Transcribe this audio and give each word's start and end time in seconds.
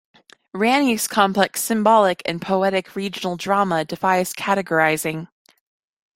Reaney's 0.55 1.07
complex 1.07 1.61
symbolic 1.61 2.23
and 2.25 2.41
poetic 2.41 2.95
regional 2.95 3.37
drama 3.37 3.85
defies 3.85 4.33
categorizing. 4.33 5.27